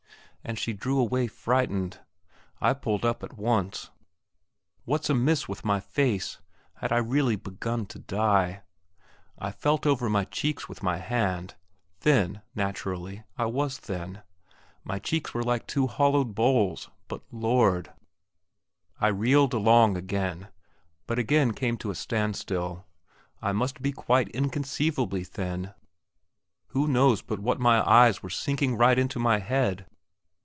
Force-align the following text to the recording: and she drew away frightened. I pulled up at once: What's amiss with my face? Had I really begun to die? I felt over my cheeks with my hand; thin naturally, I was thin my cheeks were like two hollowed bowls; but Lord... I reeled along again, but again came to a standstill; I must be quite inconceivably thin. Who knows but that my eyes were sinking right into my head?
and 0.43 0.57
she 0.57 0.73
drew 0.73 0.99
away 0.99 1.27
frightened. 1.27 1.99
I 2.59 2.73
pulled 2.73 3.05
up 3.05 3.21
at 3.23 3.37
once: 3.37 3.91
What's 4.85 5.07
amiss 5.07 5.47
with 5.47 5.63
my 5.63 5.79
face? 5.79 6.39
Had 6.77 6.91
I 6.91 6.97
really 6.97 7.35
begun 7.35 7.85
to 7.85 7.99
die? 7.99 8.63
I 9.37 9.51
felt 9.51 9.85
over 9.85 10.09
my 10.09 10.25
cheeks 10.25 10.67
with 10.67 10.81
my 10.81 10.97
hand; 10.97 11.53
thin 11.99 12.41
naturally, 12.55 13.23
I 13.37 13.45
was 13.45 13.77
thin 13.77 14.23
my 14.83 14.97
cheeks 14.97 15.31
were 15.31 15.43
like 15.43 15.67
two 15.67 15.85
hollowed 15.85 16.33
bowls; 16.33 16.89
but 17.07 17.21
Lord... 17.31 17.93
I 18.99 19.09
reeled 19.09 19.53
along 19.53 19.95
again, 19.95 20.47
but 21.05 21.19
again 21.19 21.53
came 21.53 21.77
to 21.77 21.91
a 21.91 21.95
standstill; 21.95 22.87
I 23.43 23.51
must 23.51 23.79
be 23.79 23.91
quite 23.91 24.29
inconceivably 24.29 25.23
thin. 25.23 25.75
Who 26.69 26.87
knows 26.87 27.21
but 27.21 27.43
that 27.45 27.59
my 27.59 27.87
eyes 27.87 28.23
were 28.23 28.31
sinking 28.31 28.75
right 28.75 28.97
into 28.97 29.19
my 29.19 29.37
head? 29.37 29.85